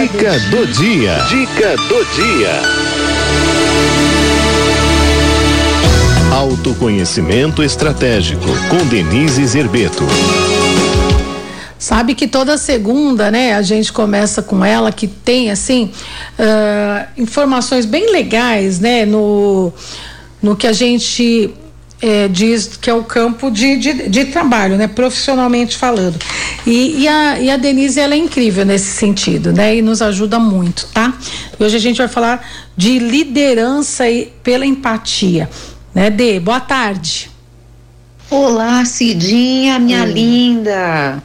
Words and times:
Dica 0.00 0.38
do 0.50 0.64
dia. 0.64 1.18
Dica 1.28 1.76
do 1.76 2.04
dia. 2.14 2.62
Autoconhecimento 6.32 7.64
estratégico 7.64 8.46
com 8.70 8.86
Denise 8.86 9.44
Zerbeto. 9.44 10.04
Sabe 11.76 12.14
que 12.14 12.28
toda 12.28 12.56
segunda, 12.56 13.28
né, 13.28 13.54
a 13.54 13.62
gente 13.62 13.92
começa 13.92 14.40
com 14.40 14.64
ela 14.64 14.92
que 14.92 15.08
tem 15.08 15.50
assim 15.50 15.90
uh, 16.38 17.20
informações 17.20 17.84
bem 17.84 18.12
legais, 18.12 18.78
né, 18.78 19.04
no 19.04 19.72
no 20.40 20.54
que 20.54 20.68
a 20.68 20.72
gente 20.72 21.52
é, 22.00 22.28
diz 22.28 22.76
que 22.76 22.88
é 22.88 22.94
o 22.94 23.02
campo 23.02 23.50
de, 23.50 23.76
de, 23.76 24.08
de, 24.08 24.24
trabalho, 24.26 24.76
né, 24.76 24.86
profissionalmente 24.86 25.76
falando. 25.76 26.18
E, 26.66 27.02
e, 27.02 27.08
a, 27.08 27.40
e 27.40 27.50
a 27.50 27.56
Denise 27.56 27.98
ela 27.98 28.14
é 28.14 28.16
incrível 28.16 28.64
nesse 28.64 28.90
sentido, 28.92 29.52
né, 29.52 29.76
e 29.76 29.82
nos 29.82 30.00
ajuda 30.00 30.38
muito, 30.38 30.86
tá? 30.92 31.12
E 31.58 31.62
hoje 31.62 31.76
a 31.76 31.80
gente 31.80 31.98
vai 31.98 32.08
falar 32.08 32.46
de 32.76 32.98
liderança 32.98 34.08
e 34.08 34.32
pela 34.42 34.64
empatia, 34.64 35.48
né, 35.94 36.10
Dê? 36.10 36.38
Boa 36.38 36.60
tarde. 36.60 37.30
Olá, 38.30 38.84
Cidinha, 38.84 39.78
minha 39.78 40.04
Oi. 40.04 40.12
linda. 40.12 41.22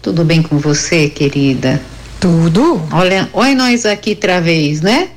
Tudo 0.00 0.24
bem 0.24 0.42
com 0.42 0.56
você, 0.58 1.08
querida? 1.08 1.82
Tudo. 2.20 2.80
Olha, 2.92 3.28
olha 3.32 3.54
nós 3.54 3.84
aqui 3.84 4.10
outra 4.10 4.40
vez, 4.40 4.80
né? 4.80 5.08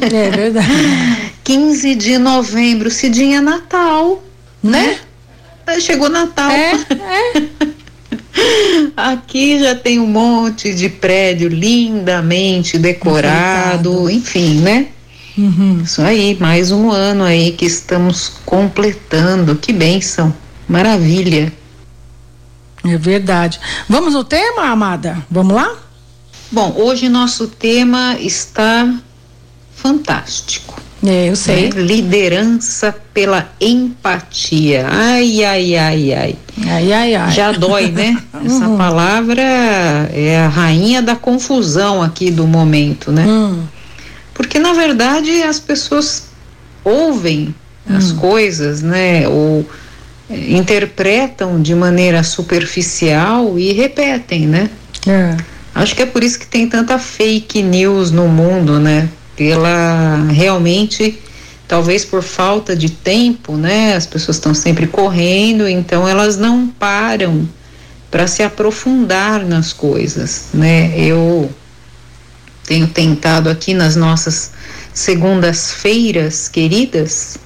É 0.00 0.30
verdade. 0.30 0.66
15 1.46 1.94
de 1.94 2.18
novembro, 2.18 2.90
Cidinha 2.90 3.40
Natal, 3.40 4.20
né? 4.60 4.98
né? 5.64 5.78
Chegou 5.78 6.08
Natal. 6.08 6.50
É, 6.50 6.72
é. 6.72 7.48
Aqui 8.96 9.60
já 9.60 9.76
tem 9.76 10.00
um 10.00 10.08
monte 10.08 10.74
de 10.74 10.88
prédio 10.88 11.48
lindamente 11.48 12.76
decorado, 12.78 14.10
enfim, 14.10 14.56
né? 14.56 14.88
Uhum. 15.38 15.82
Isso 15.84 16.02
aí, 16.02 16.36
mais 16.40 16.72
um 16.72 16.90
ano 16.90 17.22
aí 17.22 17.52
que 17.52 17.64
estamos 17.64 18.28
completando. 18.44 19.54
Que 19.54 19.72
bênção, 19.72 20.34
maravilha. 20.68 21.52
É 22.84 22.98
verdade. 22.98 23.60
Vamos 23.88 24.14
no 24.14 24.24
tema, 24.24 24.64
amada? 24.64 25.24
Vamos 25.30 25.54
lá? 25.54 25.76
Bom, 26.50 26.74
hoje 26.76 27.08
nosso 27.08 27.46
tema 27.46 28.16
está 28.18 28.92
fantástico. 29.76 30.85
É, 31.04 31.28
eu 31.28 31.36
sei. 31.36 31.70
Né? 31.70 31.82
Liderança 31.82 32.94
pela 33.12 33.50
empatia. 33.60 34.86
Ai, 34.88 35.44
ai, 35.44 35.76
ai, 35.76 36.14
ai. 36.14 36.36
Ai, 36.66 36.92
ai, 36.92 37.14
ai. 37.14 37.32
Já 37.32 37.52
dói, 37.52 37.90
né? 37.90 38.16
Essa 38.44 38.68
uhum. 38.68 38.76
palavra 38.76 39.42
é 39.42 40.38
a 40.44 40.48
rainha 40.48 41.02
da 41.02 41.14
confusão 41.14 42.02
aqui 42.02 42.30
do 42.30 42.46
momento, 42.46 43.12
né? 43.12 43.24
Uhum. 43.26 43.64
Porque, 44.32 44.58
na 44.58 44.72
verdade, 44.72 45.42
as 45.42 45.58
pessoas 45.58 46.28
ouvem 46.84 47.54
uhum. 47.88 47.96
as 47.96 48.10
hum. 48.10 48.16
coisas, 48.16 48.82
né? 48.82 49.28
Ou 49.28 49.66
eh, 50.30 50.52
interpretam 50.56 51.60
de 51.60 51.74
maneira 51.74 52.22
superficial 52.22 53.58
e 53.58 53.72
repetem, 53.72 54.46
né? 54.46 54.70
É. 55.06 55.36
Acho 55.74 55.94
que 55.94 56.02
é 56.02 56.06
por 56.06 56.24
isso 56.24 56.38
que 56.38 56.46
tem 56.46 56.66
tanta 56.68 56.98
fake 56.98 57.62
news 57.62 58.10
no 58.10 58.28
mundo, 58.28 58.80
né? 58.80 59.08
Pela 59.36 60.26
realmente, 60.30 61.18
talvez 61.68 62.04
por 62.04 62.22
falta 62.22 62.74
de 62.74 62.90
tempo, 62.90 63.56
né? 63.56 63.94
As 63.94 64.06
pessoas 64.06 64.38
estão 64.38 64.54
sempre 64.54 64.86
correndo, 64.86 65.68
então 65.68 66.08
elas 66.08 66.36
não 66.36 66.68
param 66.68 67.48
para 68.10 68.26
se 68.26 68.42
aprofundar 68.42 69.44
nas 69.44 69.72
coisas, 69.72 70.46
né? 70.54 70.98
Eu 70.98 71.50
tenho 72.64 72.86
tentado 72.86 73.48
aqui 73.50 73.74
nas 73.74 73.94
nossas 73.94 74.52
segundas-feiras 74.92 76.48
queridas 76.48 77.38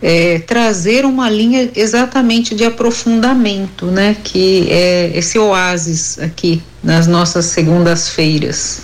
é, 0.00 0.38
trazer 0.40 1.04
uma 1.04 1.28
linha 1.28 1.70
exatamente 1.74 2.54
de 2.54 2.64
aprofundamento, 2.64 3.86
né? 3.86 4.16
Que 4.22 4.68
é 4.70 5.10
esse 5.14 5.38
oásis 5.38 6.18
aqui 6.18 6.62
nas 6.82 7.06
nossas 7.06 7.46
segundas-feiras. 7.46 8.82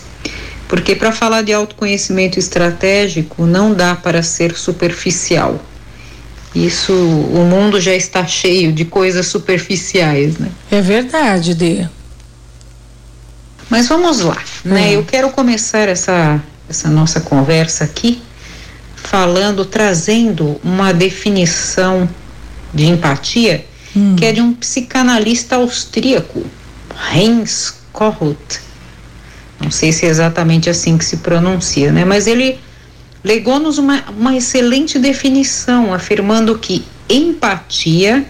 Porque 0.68 0.94
para 0.94 1.12
falar 1.12 1.42
de 1.42 1.52
autoconhecimento 1.52 2.38
estratégico 2.38 3.44
não 3.46 3.74
dá 3.74 3.94
para 3.94 4.22
ser 4.22 4.56
superficial. 4.56 5.60
Isso, 6.54 6.92
o 6.92 7.44
mundo 7.44 7.80
já 7.80 7.94
está 7.94 8.26
cheio 8.26 8.72
de 8.72 8.84
coisas 8.84 9.26
superficiais, 9.26 10.38
né? 10.38 10.48
É 10.70 10.80
verdade, 10.80 11.54
Dê. 11.54 11.86
Mas 13.68 13.88
vamos 13.88 14.20
lá, 14.20 14.40
né? 14.64 14.88
Hum. 14.88 14.92
Eu 14.92 15.04
quero 15.04 15.30
começar 15.30 15.88
essa, 15.88 16.40
essa 16.68 16.88
nossa 16.88 17.20
conversa 17.20 17.84
aqui 17.84 18.22
falando, 18.94 19.64
trazendo 19.64 20.60
uma 20.62 20.92
definição 20.92 22.08
de 22.72 22.86
empatia 22.86 23.66
hum. 23.96 24.16
que 24.16 24.24
é 24.24 24.32
de 24.32 24.40
um 24.40 24.54
psicanalista 24.54 25.56
austríaco, 25.56 26.44
Heinz 27.12 27.74
Kohut. 27.92 28.60
Não 29.64 29.70
sei 29.70 29.92
se 29.92 30.06
é 30.06 30.08
exatamente 30.08 30.70
assim 30.70 30.96
que 30.96 31.04
se 31.04 31.18
pronuncia, 31.18 31.90
né? 31.90 32.04
Mas 32.04 32.26
ele 32.26 32.58
legou-nos 33.22 33.78
uma, 33.78 34.04
uma 34.10 34.36
excelente 34.36 34.98
definição, 34.98 35.92
afirmando 35.92 36.58
que 36.58 36.84
empatia 37.08 38.24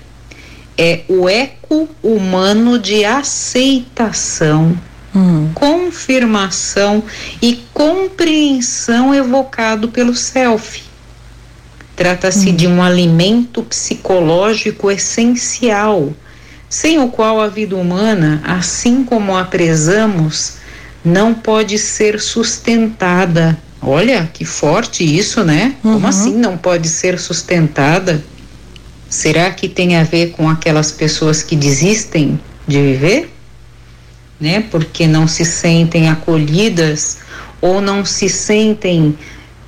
é 0.78 1.02
o 1.08 1.28
eco 1.28 1.88
humano 2.02 2.78
de 2.78 3.04
aceitação 3.04 4.76
Hum. 5.16 5.52
confirmação 5.54 7.04
e 7.40 7.62
compreensão 7.72 9.14
evocado 9.14 9.88
pelo 9.88 10.12
self. 10.12 10.82
Trata-se 11.94 12.50
hum. 12.50 12.56
de 12.56 12.66
um 12.66 12.82
alimento 12.82 13.62
psicológico 13.62 14.90
essencial, 14.90 16.12
sem 16.68 16.98
o 16.98 17.08
qual 17.08 17.40
a 17.40 17.46
vida 17.46 17.76
humana, 17.76 18.42
assim 18.44 19.04
como 19.04 19.36
a 19.36 19.44
prezamos, 19.44 20.54
não 21.04 21.34
pode 21.34 21.78
ser 21.78 22.20
sustentada. 22.20 23.58
Olha 23.82 24.28
que 24.32 24.44
forte 24.44 25.04
isso, 25.04 25.44
né? 25.44 25.74
Uhum. 25.84 25.94
Como 25.94 26.06
assim 26.06 26.34
não 26.36 26.56
pode 26.56 26.88
ser 26.88 27.18
sustentada? 27.18 28.24
Será 29.08 29.50
que 29.50 29.68
tem 29.68 29.96
a 29.96 30.02
ver 30.02 30.30
com 30.30 30.48
aquelas 30.48 30.90
pessoas 30.90 31.42
que 31.42 31.54
desistem 31.54 32.40
de 32.66 32.80
viver? 32.80 33.34
né? 34.40 34.64
Porque 34.70 35.06
não 35.06 35.26
se 35.26 35.44
sentem 35.44 36.08
acolhidas 36.08 37.18
ou 37.60 37.80
não 37.80 38.04
se 38.04 38.28
sentem 38.28 39.16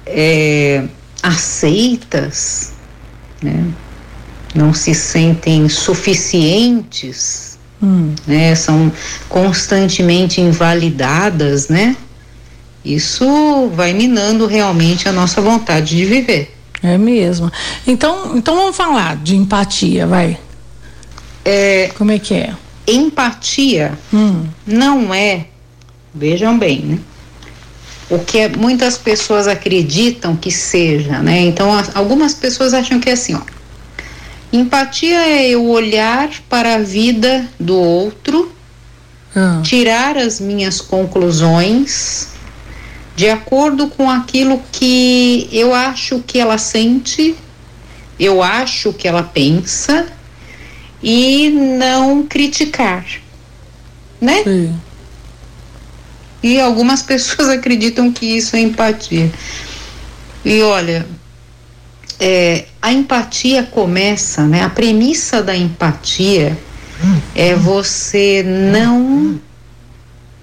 é, 0.04 0.84
aceitas, 1.22 2.72
né? 3.42 3.64
Não 4.54 4.72
se 4.72 4.94
sentem 4.94 5.68
suficientes, 5.68 7.55
hum. 7.82 8.14
né? 8.26 8.54
São 8.54 8.92
constantemente 9.28 10.40
invalidadas, 10.40 11.68
né? 11.68 11.96
Isso 12.84 13.70
vai 13.74 13.92
minando 13.92 14.46
realmente 14.46 15.08
a 15.08 15.12
nossa 15.12 15.40
vontade 15.40 15.96
de 15.96 16.04
viver. 16.04 16.54
É 16.82 16.96
mesmo. 16.96 17.50
Então, 17.86 18.36
então 18.36 18.54
vamos 18.54 18.76
falar 18.76 19.16
de 19.16 19.34
empatia, 19.34 20.06
vai. 20.06 20.38
É, 21.44 21.90
Como 21.96 22.12
é 22.12 22.18
que 22.18 22.34
é? 22.34 22.54
empatia 22.86 23.98
hum. 24.14 24.44
não 24.66 25.12
é, 25.12 25.46
vejam 26.14 26.56
bem, 26.58 26.80
né? 26.80 26.98
O 28.08 28.20
que 28.20 28.38
é, 28.38 28.48
muitas 28.48 28.96
pessoas 28.96 29.48
acreditam 29.48 30.36
que 30.36 30.52
seja, 30.52 31.18
né? 31.18 31.40
Então, 31.40 31.68
algumas 31.92 32.34
pessoas 32.34 32.72
acham 32.72 33.00
que 33.00 33.10
é 33.10 33.14
assim, 33.14 33.34
ó. 33.34 33.40
Empatia 34.52 35.26
é 35.26 35.48
eu 35.50 35.66
olhar 35.66 36.30
para 36.48 36.76
a 36.76 36.78
vida 36.78 37.48
do 37.58 37.76
outro, 37.76 38.52
hum. 39.34 39.62
tirar 39.62 40.16
as 40.16 40.40
minhas 40.40 40.80
conclusões 40.80 42.36
de 43.16 43.30
acordo 43.30 43.88
com 43.88 44.10
aquilo 44.10 44.62
que 44.70 45.48
eu 45.50 45.74
acho 45.74 46.20
que 46.20 46.38
ela 46.38 46.58
sente, 46.58 47.34
eu 48.20 48.42
acho 48.42 48.92
que 48.92 49.08
ela 49.08 49.22
pensa 49.22 50.06
e 51.02 51.48
não 51.48 52.26
criticar, 52.26 53.06
né? 54.20 54.42
Sim. 54.44 54.80
E 56.42 56.60
algumas 56.60 57.00
pessoas 57.02 57.48
acreditam 57.48 58.12
que 58.12 58.26
isso 58.26 58.54
é 58.54 58.60
empatia. 58.60 59.32
E 60.44 60.60
olha, 60.60 61.06
é, 62.18 62.66
a 62.80 62.92
empatia 62.92 63.62
começa, 63.62 64.46
né? 64.46 64.62
A 64.62 64.70
premissa 64.70 65.42
da 65.42 65.56
empatia 65.56 66.56
é 67.34 67.54
você 67.54 68.42
não 68.42 69.38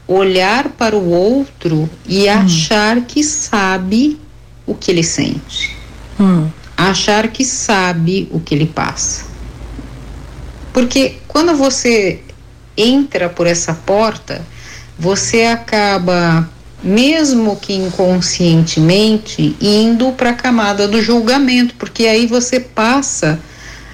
olhar 0.08 0.70
para 0.70 0.96
o 0.96 1.10
outro 1.10 1.90
e 2.06 2.28
hum. 2.28 2.32
achar 2.32 3.02
que 3.02 3.24
sabe 3.24 4.20
o 4.66 4.76
que 4.76 4.92
ele 4.92 5.04
sente. 5.04 5.76
Hum. 6.20 6.48
Achar 6.78 7.28
que 7.30 7.46
sabe 7.46 8.28
o 8.32 8.40
que 8.40 8.54
ele 8.54 8.68
passa. 8.68 9.26
Porque 10.72 11.18
quando 11.28 11.56
você 11.56 12.22
entra 12.76 13.30
por 13.30 13.48
essa 13.48 13.74
porta, 13.74 14.42
você 14.98 15.44
acaba 15.44 16.50
mesmo 16.84 17.56
que 17.56 17.74
inconscientemente, 17.74 19.56
indo 19.62 20.12
para 20.12 20.32
a 20.32 20.34
camada 20.34 20.88
do 20.88 21.02
julgamento, 21.02 21.76
porque 21.76 22.06
aí 22.06 22.28
você 22.28 22.60
passa 22.60 23.40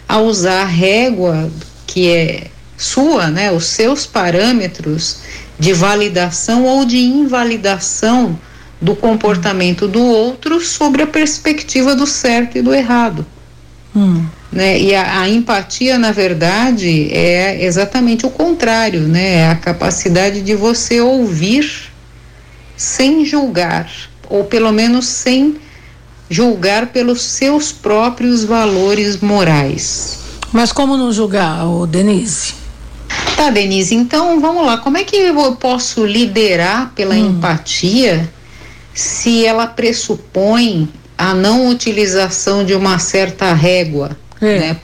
a 0.07 0.19
usar 0.19 0.63
a 0.63 0.65
régua 0.65 1.51
que 1.85 2.09
é 2.09 2.47
sua, 2.75 3.27
né, 3.27 3.51
os 3.51 3.65
seus 3.65 4.05
parâmetros 4.05 5.17
de 5.59 5.73
validação 5.73 6.65
ou 6.65 6.85
de 6.85 6.97
invalidação 6.97 8.39
do 8.81 8.95
comportamento 8.95 9.87
do 9.87 10.01
outro 10.01 10.61
sobre 10.61 11.03
a 11.03 11.07
perspectiva 11.07 11.95
do 11.95 12.07
certo 12.07 12.57
e 12.57 12.61
do 12.61 12.73
errado. 12.73 13.25
Hum. 13.95 14.25
Né? 14.51 14.79
E 14.79 14.95
a, 14.95 15.21
a, 15.21 15.29
empatia, 15.29 15.99
na 15.99 16.11
verdade, 16.11 17.09
é 17.11 17.63
exatamente 17.63 18.25
o 18.25 18.29
contrário, 18.29 19.01
né? 19.01 19.35
É 19.35 19.47
a 19.49 19.55
capacidade 19.55 20.41
de 20.41 20.55
você 20.55 21.01
ouvir 21.01 21.88
sem 22.79 23.25
julgar, 23.25 23.91
ou 24.29 24.45
pelo 24.45 24.71
menos 24.71 25.05
sem 25.05 25.57
julgar 26.29 26.87
pelos 26.87 27.21
seus 27.21 27.73
próprios 27.73 28.45
valores 28.45 29.17
morais. 29.19 30.17
Mas 30.53 30.71
como 30.71 30.95
não 30.95 31.11
julgar, 31.11 31.65
o 31.67 31.85
Denise? 31.85 32.53
Tá, 33.35 33.49
Denise, 33.49 33.93
então 33.93 34.39
vamos 34.39 34.65
lá. 34.65 34.77
Como 34.77 34.97
é 34.97 35.03
que 35.03 35.17
eu 35.17 35.55
posso 35.57 36.05
liderar 36.05 36.93
pela 36.95 37.15
hum. 37.15 37.31
empatia 37.31 38.31
se 38.93 39.45
ela 39.45 39.67
pressupõe 39.67 40.87
a 41.17 41.33
não 41.33 41.67
utilização 41.67 42.63
de 42.63 42.73
uma 42.73 42.97
certa 42.97 43.53
régua, 43.53 44.17
é. 44.39 44.59
né, 44.59 44.77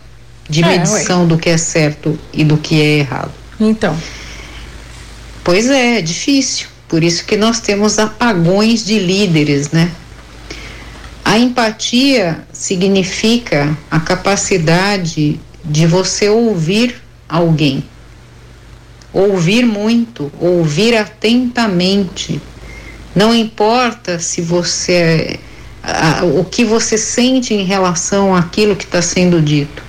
de 0.50 0.64
é, 0.64 0.68
medição 0.68 1.22
ué. 1.22 1.28
do 1.28 1.38
que 1.38 1.50
é 1.50 1.58
certo 1.58 2.20
e 2.34 2.44
do 2.44 2.58
que 2.58 2.82
é 2.82 2.98
errado. 3.00 3.32
Então. 3.58 3.96
Pois 5.46 5.70
é, 5.70 6.00
é 6.00 6.02
difícil. 6.02 6.75
Por 6.88 7.04
isso 7.04 7.26
que 7.26 7.36
nós 7.36 7.60
temos 7.60 7.98
apagões 8.00 8.86
de 8.86 9.00
líderes, 9.00 9.72
né? 9.72 9.92
A 11.24 11.40
empatia 11.40 12.46
significa 12.54 13.76
a 13.90 14.00
capacidade 14.00 15.40
de 15.64 15.88
você 15.88 16.30
ouvir 16.30 17.02
alguém. 17.28 17.84
Ouvir 19.12 19.66
muito, 19.66 20.32
ouvir 20.40 20.96
atentamente. 20.96 22.40
Não 23.16 23.34
importa 23.34 24.20
se 24.20 24.42
você 24.42 25.40
a, 25.86 26.26
o 26.26 26.44
que 26.44 26.66
você 26.66 26.98
sente 26.98 27.54
em 27.54 27.64
relação 27.64 28.36
àquilo 28.36 28.76
que 28.76 28.86
está 28.86 29.02
sendo 29.02 29.42
dito. 29.42 29.85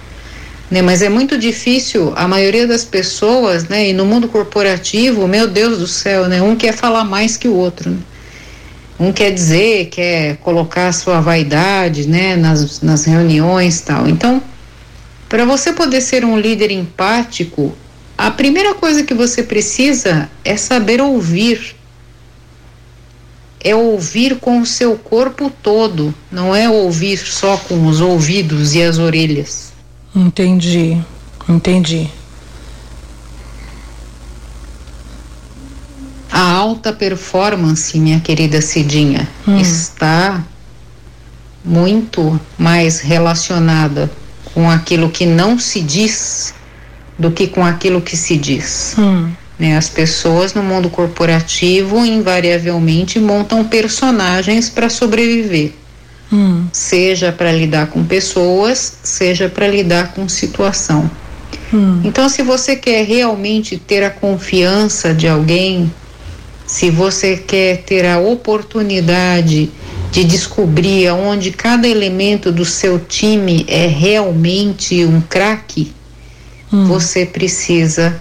Né, 0.70 0.82
mas 0.82 1.00
é 1.00 1.08
muito 1.08 1.38
difícil, 1.38 2.12
a 2.16 2.26
maioria 2.26 2.66
das 2.66 2.84
pessoas, 2.84 3.68
né, 3.68 3.90
e 3.90 3.92
no 3.92 4.04
mundo 4.04 4.26
corporativo, 4.26 5.28
meu 5.28 5.46
Deus 5.46 5.78
do 5.78 5.86
céu, 5.86 6.26
né, 6.28 6.42
um 6.42 6.56
quer 6.56 6.72
falar 6.72 7.04
mais 7.04 7.36
que 7.36 7.46
o 7.46 7.54
outro. 7.54 7.90
Né? 7.90 7.98
Um 8.98 9.12
quer 9.12 9.30
dizer, 9.30 9.86
quer 9.86 10.38
colocar 10.38 10.88
a 10.88 10.92
sua 10.92 11.20
vaidade, 11.20 12.08
né, 12.08 12.34
nas, 12.34 12.80
nas 12.80 13.04
reuniões 13.04 13.80
tal. 13.80 14.08
Então, 14.08 14.42
para 15.28 15.44
você 15.44 15.72
poder 15.72 16.00
ser 16.00 16.24
um 16.24 16.36
líder 16.36 16.72
empático, 16.72 17.72
a 18.18 18.30
primeira 18.30 18.74
coisa 18.74 19.04
que 19.04 19.14
você 19.14 19.44
precisa 19.44 20.28
é 20.44 20.56
saber 20.56 21.00
ouvir 21.00 21.76
é 23.66 23.74
ouvir 23.74 24.36
com 24.36 24.60
o 24.60 24.66
seu 24.66 24.96
corpo 24.96 25.50
todo, 25.50 26.14
não 26.30 26.54
é 26.54 26.70
ouvir 26.70 27.16
só 27.16 27.56
com 27.56 27.86
os 27.86 28.00
ouvidos 28.00 28.76
e 28.76 28.82
as 28.82 28.96
orelhas. 28.96 29.75
Entendi, 30.16 30.98
entendi. 31.46 32.10
A 36.32 36.52
alta 36.52 36.90
performance, 36.90 37.98
minha 37.98 38.18
querida 38.20 38.62
Cidinha, 38.62 39.28
hum. 39.46 39.58
está 39.58 40.42
muito 41.62 42.40
mais 42.56 43.00
relacionada 43.00 44.10
com 44.54 44.70
aquilo 44.70 45.10
que 45.10 45.26
não 45.26 45.58
se 45.58 45.82
diz 45.82 46.54
do 47.18 47.30
que 47.30 47.46
com 47.46 47.62
aquilo 47.64 48.00
que 48.00 48.16
se 48.16 48.38
diz. 48.38 48.94
Hum. 48.98 49.30
Né? 49.58 49.76
As 49.76 49.90
pessoas 49.90 50.54
no 50.54 50.62
mundo 50.62 50.88
corporativo 50.88 52.06
invariavelmente 52.06 53.18
montam 53.18 53.64
personagens 53.64 54.70
para 54.70 54.88
sobreviver. 54.88 55.74
Hum. 56.32 56.66
Seja 56.72 57.30
para 57.32 57.52
lidar 57.52 57.88
com 57.88 58.04
pessoas, 58.04 58.98
seja 59.02 59.48
para 59.48 59.68
lidar 59.68 60.12
com 60.12 60.28
situação. 60.28 61.10
Hum. 61.72 62.00
Então, 62.04 62.28
se 62.28 62.42
você 62.42 62.76
quer 62.76 63.04
realmente 63.04 63.76
ter 63.76 64.02
a 64.02 64.10
confiança 64.10 65.14
de 65.14 65.28
alguém, 65.28 65.92
se 66.66 66.90
você 66.90 67.36
quer 67.36 67.82
ter 67.82 68.04
a 68.06 68.18
oportunidade 68.18 69.70
de 70.10 70.24
descobrir 70.24 71.10
onde 71.10 71.50
cada 71.50 71.86
elemento 71.86 72.50
do 72.50 72.64
seu 72.64 72.98
time 72.98 73.64
é 73.68 73.86
realmente 73.86 75.04
um 75.04 75.20
craque, 75.20 75.92
hum. 76.72 76.86
você 76.86 77.24
precisa 77.24 78.20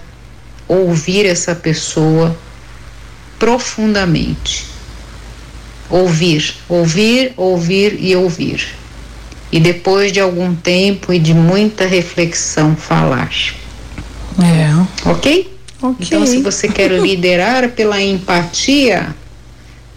ouvir 0.68 1.26
essa 1.26 1.54
pessoa 1.54 2.36
profundamente. 3.38 4.75
Ouvir, 5.88 6.54
ouvir, 6.68 7.32
ouvir 7.36 7.96
e 8.00 8.14
ouvir. 8.16 8.66
E 9.52 9.60
depois 9.60 10.12
de 10.12 10.20
algum 10.20 10.54
tempo 10.54 11.12
e 11.12 11.18
de 11.18 11.32
muita 11.32 11.86
reflexão, 11.86 12.74
falar. 12.74 13.30
É. 14.38 15.08
Ok? 15.08 15.56
Então, 16.00 16.26
se 16.26 16.42
você 16.42 16.68
quer 16.68 16.90
liderar 17.00 17.70
pela 17.70 18.00
empatia, 18.02 19.14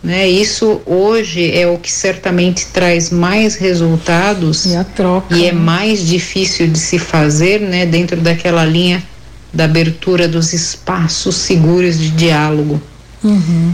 né, 0.04 0.28
isso 0.30 0.82
hoje 0.86 1.52
é 1.52 1.68
o 1.68 1.78
que 1.78 1.92
certamente 1.92 2.68
traz 2.68 3.10
mais 3.10 3.56
resultados 3.56 4.66
e 4.66 4.76
a 4.76 4.84
troca 4.84 5.36
e 5.36 5.46
é 5.46 5.52
mais 5.52 6.06
difícil 6.06 6.68
de 6.68 6.80
se 6.80 6.98
fazer, 6.98 7.60
né, 7.60 7.86
dentro 7.86 8.22
daquela 8.22 8.64
linha 8.64 9.04
da 9.52 9.66
abertura 9.66 10.28
dos 10.28 10.54
espaços 10.54 11.36
seguros 11.36 11.98
de 11.98 12.12
diálogo. 12.12 12.82
Uhum. 13.24 13.74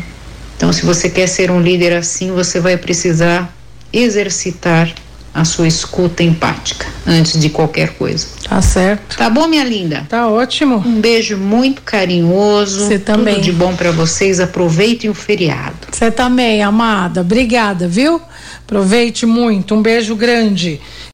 Então, 0.55 0.71
se 0.71 0.85
você 0.85 1.09
quer 1.09 1.27
ser 1.27 1.51
um 1.51 1.61
líder 1.61 1.93
assim, 1.93 2.31
você 2.31 2.59
vai 2.59 2.77
precisar 2.77 3.53
exercitar 3.91 4.93
a 5.35 5.43
sua 5.43 5.67
escuta 5.67 6.23
empática 6.23 6.85
antes 7.05 7.37
de 7.37 7.49
qualquer 7.49 7.89
coisa. 7.95 8.25
Tá 8.47 8.61
certo. 8.61 9.17
Tá 9.17 9.29
bom, 9.29 9.47
minha 9.47 9.65
linda? 9.65 10.05
Tá 10.07 10.29
ótimo. 10.29 10.77
Um 10.77 11.01
beijo 11.01 11.35
muito 11.35 11.81
carinhoso. 11.81 12.85
Você 12.85 12.97
também. 12.97 13.35
Tudo 13.35 13.43
de 13.43 13.51
bom 13.51 13.75
para 13.75 13.91
vocês. 13.91 14.39
Aproveitem 14.39 15.09
o 15.09 15.13
feriado. 15.13 15.75
Você 15.91 16.09
também, 16.09 16.63
amada. 16.63 17.19
Obrigada, 17.19 17.85
viu? 17.85 18.21
Aproveite 18.63 19.25
muito. 19.25 19.75
Um 19.75 19.81
beijo 19.81 20.15
grande. 20.15 20.79